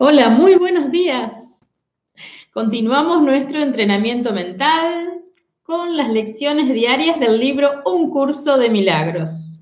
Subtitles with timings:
[0.00, 1.60] Hola, muy buenos días.
[2.52, 5.24] Continuamos nuestro entrenamiento mental
[5.64, 9.58] con las lecciones diarias del libro Un curso de milagros.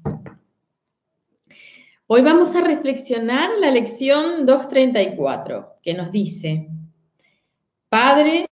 [2.07, 6.69] Hoy vamos a reflexionar la lección 234, que nos dice,
[7.89, 8.47] Padre,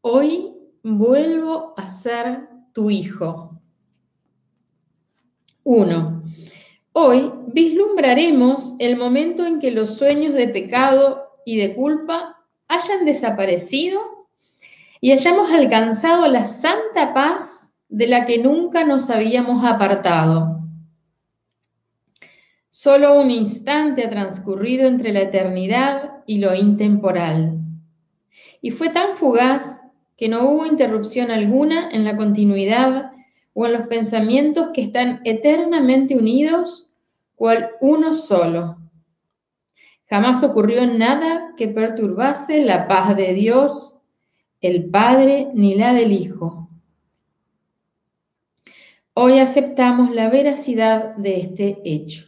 [0.00, 3.56] hoy vuelvo a ser tu hijo.
[5.62, 6.22] 1.
[6.92, 14.00] Hoy vislumbraremos el momento en que los sueños de pecado y de culpa hayan desaparecido
[15.00, 20.60] y hayamos alcanzado la santa paz de la que nunca nos habíamos apartado.
[22.70, 27.58] Solo un instante ha transcurrido entre la eternidad y lo intemporal.
[28.62, 29.82] Y fue tan fugaz
[30.16, 33.12] que no hubo interrupción alguna en la continuidad
[33.54, 36.89] o en los pensamientos que están eternamente unidos,
[37.40, 38.76] cual uno solo.
[40.04, 44.04] Jamás ocurrió nada que perturbase la paz de Dios,
[44.60, 46.68] el Padre, ni la del Hijo.
[49.14, 52.26] Hoy aceptamos la veracidad de este hecho.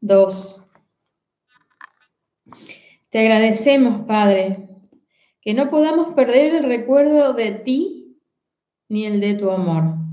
[0.00, 0.68] 2.
[3.08, 4.68] Te agradecemos, Padre,
[5.40, 8.18] que no podamos perder el recuerdo de ti
[8.88, 10.03] ni el de tu amor.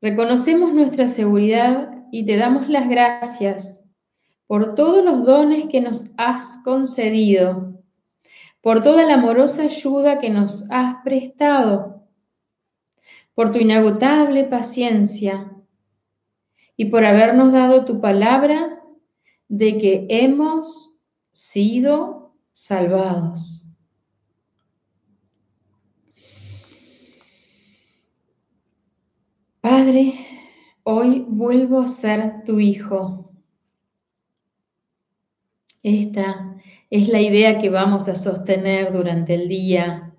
[0.00, 3.80] Reconocemos nuestra seguridad y te damos las gracias
[4.46, 7.82] por todos los dones que nos has concedido,
[8.60, 12.06] por toda la amorosa ayuda que nos has prestado,
[13.34, 15.52] por tu inagotable paciencia
[16.76, 18.80] y por habernos dado tu palabra
[19.48, 20.94] de que hemos
[21.32, 23.67] sido salvados.
[29.70, 30.14] Padre,
[30.82, 33.30] hoy vuelvo a ser tu hijo.
[35.82, 36.56] Esta
[36.88, 40.14] es la idea que vamos a sostener durante el día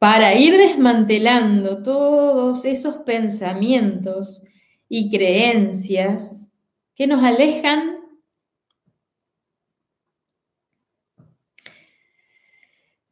[0.00, 4.44] para ir desmantelando todos esos pensamientos
[4.88, 6.48] y creencias
[6.96, 8.00] que nos alejan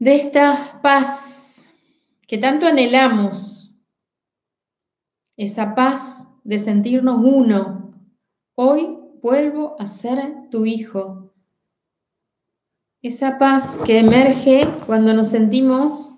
[0.01, 1.73] de esta paz
[2.27, 3.54] que tanto anhelamos
[5.37, 7.93] esa paz de sentirnos uno.
[8.55, 11.33] Hoy vuelvo a ser tu hijo.
[13.03, 16.15] Esa paz que emerge cuando nos sentimos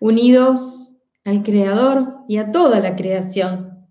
[0.00, 3.88] unidos al Creador y a toda la creación.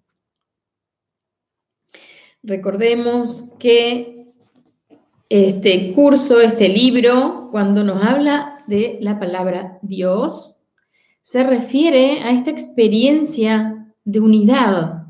[2.44, 4.32] Recordemos que
[5.30, 10.55] este curso, este libro, cuando nos habla de la palabra Dios,
[11.26, 15.08] se refiere a esta experiencia de unidad,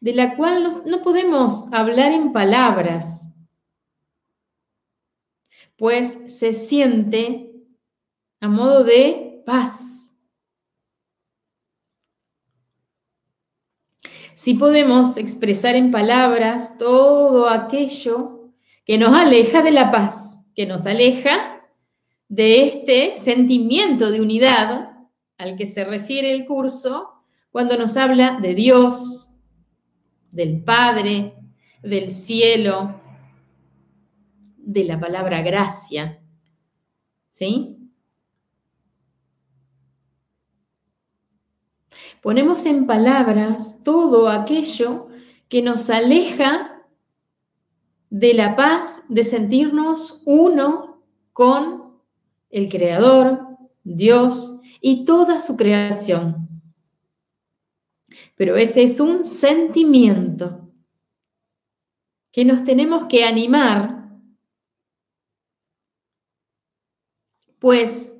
[0.00, 3.26] de la cual no podemos hablar en palabras,
[5.78, 7.54] pues se siente
[8.42, 10.14] a modo de paz.
[14.34, 18.52] Si podemos expresar en palabras todo aquello
[18.84, 21.53] que nos aleja de la paz, que nos aleja
[22.28, 24.90] de este sentimiento de unidad
[25.38, 27.12] al que se refiere el curso
[27.50, 29.30] cuando nos habla de Dios,
[30.30, 31.34] del Padre,
[31.82, 33.00] del cielo,
[34.56, 36.20] de la palabra gracia.
[37.30, 37.78] ¿Sí?
[42.22, 45.08] Ponemos en palabras todo aquello
[45.48, 46.82] que nos aleja
[48.08, 51.02] de la paz de sentirnos uno
[51.32, 51.83] con
[52.54, 53.48] el Creador,
[53.82, 56.48] Dios y toda su creación.
[58.36, 60.70] Pero ese es un sentimiento
[62.30, 64.08] que nos tenemos que animar,
[67.58, 68.16] pues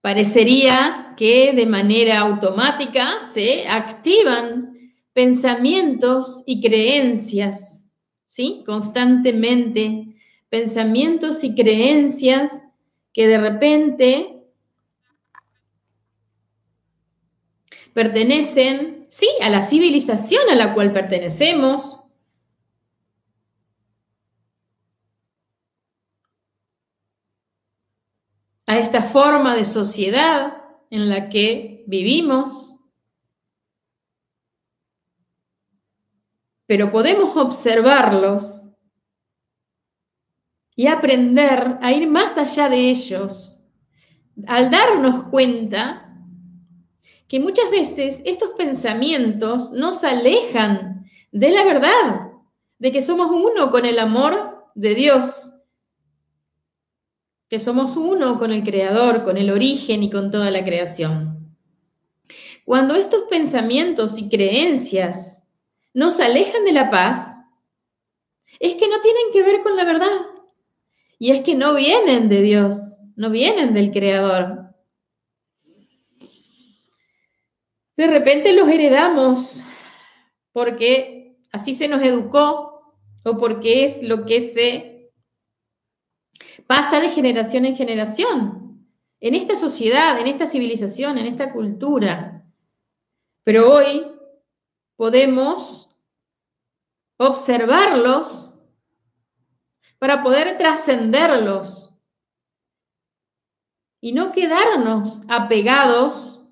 [0.00, 7.84] parecería que de manera automática se activan pensamientos y creencias,
[8.26, 8.64] ¿sí?
[8.66, 10.16] Constantemente,
[10.48, 12.64] pensamientos y creencias
[13.12, 14.42] que de repente
[17.92, 21.96] pertenecen, sí, a la civilización a la cual pertenecemos.
[28.70, 32.76] a esta forma de sociedad en la que vivimos.
[36.66, 38.62] Pero podemos observarlos
[40.80, 43.60] y aprender a ir más allá de ellos
[44.46, 46.16] al darnos cuenta
[47.28, 52.30] que muchas veces estos pensamientos nos alejan de la verdad,
[52.78, 55.52] de que somos uno con el amor de Dios,
[57.50, 61.58] que somos uno con el Creador, con el origen y con toda la creación.
[62.64, 65.42] Cuando estos pensamientos y creencias
[65.92, 67.36] nos alejan de la paz,
[68.58, 70.29] es que no tienen que ver con la verdad.
[71.22, 74.74] Y es que no vienen de Dios, no vienen del Creador.
[77.94, 79.62] De repente los heredamos
[80.52, 85.12] porque así se nos educó o porque es lo que se
[86.66, 88.88] pasa de generación en generación
[89.20, 92.42] en esta sociedad, en esta civilización, en esta cultura.
[93.44, 94.10] Pero hoy
[94.96, 95.94] podemos
[97.18, 98.49] observarlos
[100.00, 101.94] para poder trascenderlos
[104.00, 106.42] y no quedarnos apegados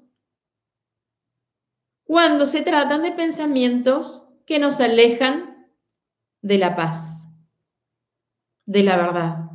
[2.05, 5.67] cuando se tratan de pensamientos que nos alejan
[6.43, 7.27] de la paz,
[8.67, 9.48] de la verdad.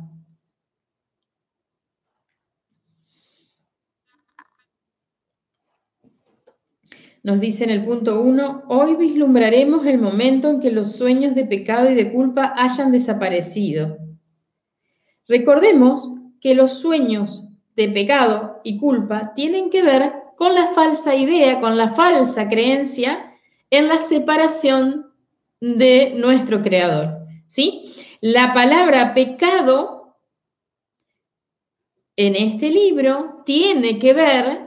[7.24, 11.46] Nos dice en el punto 1, hoy vislumbraremos el momento en que los sueños de
[11.46, 13.96] pecado y de culpa hayan desaparecido.
[15.26, 16.10] Recordemos
[16.42, 17.42] que los sueños
[17.76, 23.32] de pecado y culpa tienen que ver con la falsa idea, con la falsa creencia
[23.70, 25.06] en la separación
[25.62, 27.20] de nuestro creador.
[27.48, 27.86] ¿Sí?
[28.20, 30.18] La palabra pecado
[32.16, 34.63] en este libro tiene que ver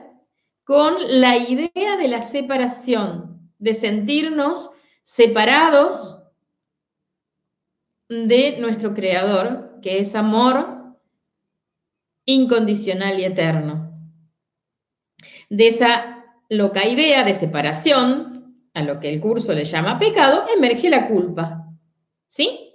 [0.68, 4.70] con la idea de la separación, de sentirnos
[5.02, 6.22] separados
[8.10, 10.98] de nuestro Creador, que es amor
[12.26, 13.98] incondicional y eterno.
[15.50, 20.90] De esa loca idea de separación, a lo que el curso le llama pecado, emerge
[20.90, 21.66] la culpa.
[22.28, 22.74] ¿Sí?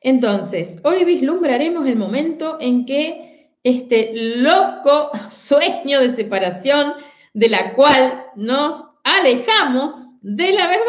[0.00, 3.31] Entonces, hoy vislumbraremos el momento en que
[3.64, 6.94] este loco sueño de separación
[7.34, 10.84] de la cual nos alejamos de la verdad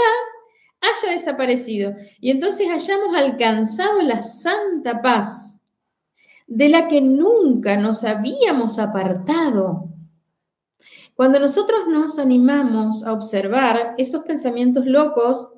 [0.82, 5.62] haya desaparecido y entonces hayamos alcanzado la santa paz
[6.48, 9.90] de la que nunca nos habíamos apartado.
[11.16, 15.54] Cuando nosotros nos animamos a observar esos pensamientos locos,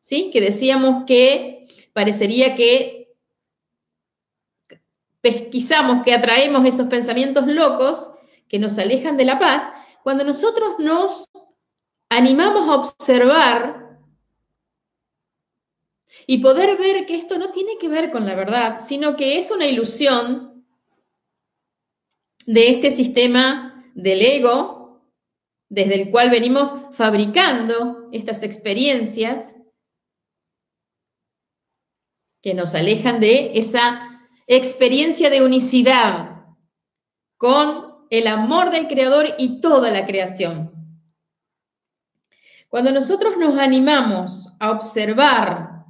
[0.00, 0.30] ¿sí?
[0.32, 2.99] Que decíamos que parecería que
[5.20, 8.10] pesquisamos, que atraemos esos pensamientos locos
[8.48, 9.70] que nos alejan de la paz,
[10.02, 11.24] cuando nosotros nos
[12.08, 13.98] animamos a observar
[16.26, 19.50] y poder ver que esto no tiene que ver con la verdad, sino que es
[19.50, 20.64] una ilusión
[22.46, 25.02] de este sistema del ego,
[25.68, 29.54] desde el cual venimos fabricando estas experiencias
[32.42, 34.09] que nos alejan de esa
[34.56, 36.44] experiencia de unicidad
[37.36, 40.72] con el amor del Creador y toda la creación.
[42.68, 45.84] Cuando nosotros nos animamos a observar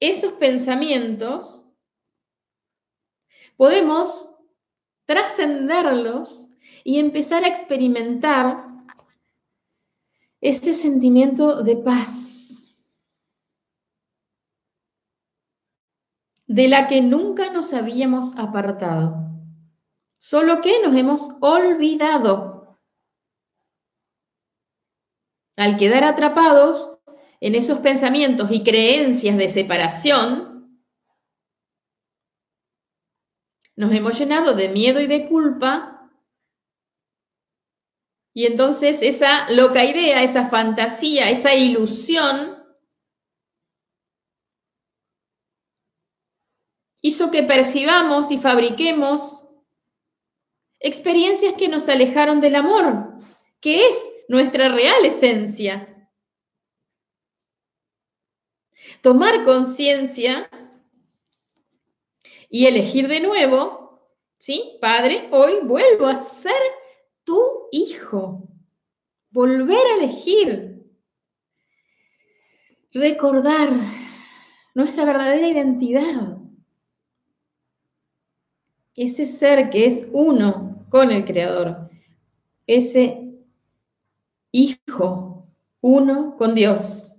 [0.00, 1.66] esos pensamientos,
[3.58, 4.30] podemos
[5.04, 6.46] trascenderlos
[6.82, 8.64] y empezar a experimentar
[10.40, 12.29] ese sentimiento de paz
[16.50, 19.14] de la que nunca nos habíamos apartado,
[20.18, 22.76] solo que nos hemos olvidado.
[25.56, 26.98] Al quedar atrapados
[27.38, 30.82] en esos pensamientos y creencias de separación,
[33.76, 36.10] nos hemos llenado de miedo y de culpa
[38.32, 42.59] y entonces esa loca idea, esa fantasía, esa ilusión
[47.00, 49.46] hizo que percibamos y fabriquemos
[50.80, 53.14] experiencias que nos alejaron del amor,
[53.60, 55.86] que es nuestra real esencia.
[59.02, 60.50] Tomar conciencia
[62.48, 64.00] y elegir de nuevo,
[64.38, 64.78] ¿sí?
[64.80, 66.60] Padre, hoy vuelvo a ser
[67.24, 68.48] tu hijo.
[69.30, 70.84] Volver a elegir.
[72.92, 73.70] Recordar
[74.74, 76.39] nuestra verdadera identidad.
[79.00, 81.88] Ese ser que es uno con el Creador.
[82.66, 83.32] Ese
[84.52, 85.46] hijo
[85.80, 87.16] uno con Dios.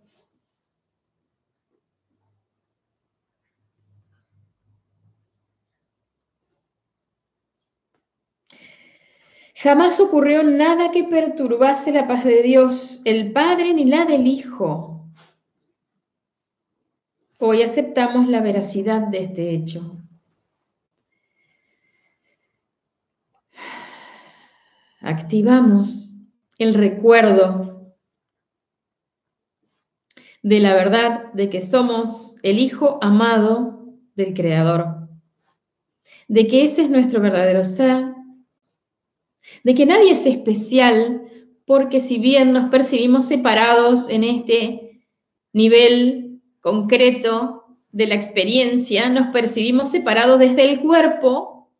[9.56, 15.04] Jamás ocurrió nada que perturbase la paz de Dios, el Padre, ni la del Hijo.
[17.40, 20.01] Hoy aceptamos la veracidad de este hecho.
[25.02, 26.16] Activamos
[26.58, 27.96] el recuerdo
[30.44, 35.10] de la verdad de que somos el Hijo amado del Creador,
[36.28, 38.12] de que ese es nuestro verdadero ser
[39.64, 41.22] de que nadie es especial
[41.66, 45.04] porque si bien nos percibimos separados en este
[45.54, 51.72] nivel concreto de la experiencia, nos percibimos separados desde el cuerpo,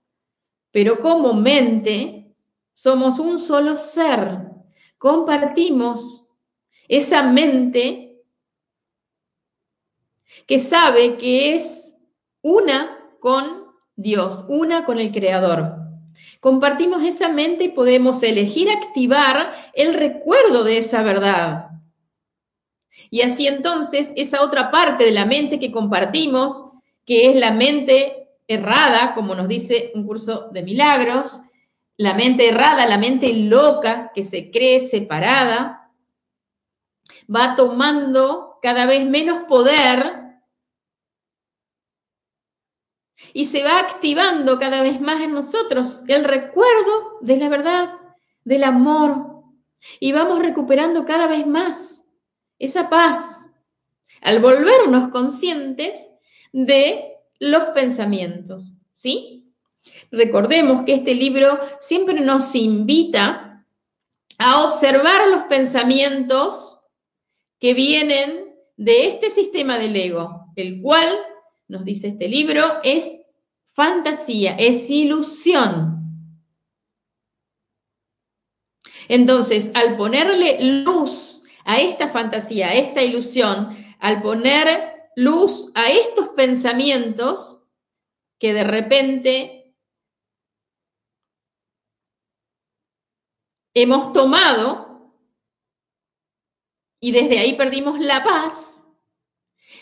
[0.72, 2.21] pero como mente
[2.74, 4.40] somos un solo ser,
[4.98, 6.30] compartimos
[6.88, 8.22] esa mente
[10.48, 11.94] que sabe que es
[12.42, 15.76] una con Dios, una con el Creador.
[16.40, 21.70] Compartimos esa mente y podemos elegir activar el recuerdo de esa verdad.
[23.10, 26.66] Y así entonces, esa otra parte de la mente que compartimos,
[27.06, 31.42] que es la mente errada, como nos dice un curso de milagros,
[32.02, 35.92] la mente errada, la mente loca que se cree separada,
[37.34, 40.40] va tomando cada vez menos poder
[43.34, 47.94] y se va activando cada vez más en nosotros el recuerdo de la verdad,
[48.44, 49.44] del amor,
[50.00, 52.04] y vamos recuperando cada vez más
[52.58, 53.48] esa paz
[54.22, 56.10] al volvernos conscientes
[56.52, 59.41] de los pensamientos, ¿sí?
[60.12, 63.66] Recordemos que este libro siempre nos invita
[64.38, 66.80] a observar los pensamientos
[67.60, 71.10] que vienen de este sistema del ego, el cual
[71.68, 73.10] nos dice este libro, es
[73.72, 75.92] fantasía, es ilusión.
[79.08, 86.30] Entonces, al ponerle luz a esta fantasía, a esta ilusión, al poner luz a estos
[86.30, 87.62] pensamientos
[88.40, 89.61] que de repente
[93.74, 94.92] hemos tomado
[97.00, 98.86] y desde ahí perdimos la paz,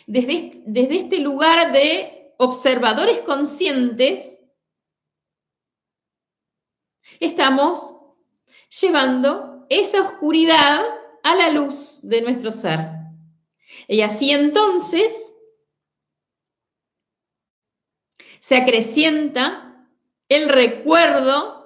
[0.08, 4.40] desde, este lugar de observadores conscientes,
[7.20, 7.94] estamos
[8.82, 10.86] llevando esa oscuridad
[11.24, 12.80] a la luz de nuestro ser.
[13.88, 15.36] Y así entonces
[18.40, 19.86] se acrecienta
[20.30, 21.59] el recuerdo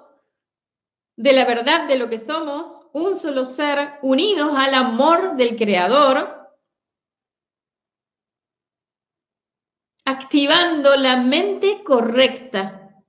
[1.16, 6.44] de la verdad de lo que somos, un solo ser, unidos al amor del Creador,
[10.04, 13.02] activando la mente correcta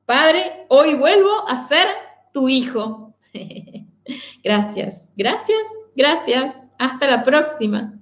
[0.05, 1.87] Padre, hoy vuelvo a ser
[2.33, 3.15] tu hijo.
[4.43, 6.63] gracias, gracias, gracias.
[6.79, 7.98] Hasta la próxima.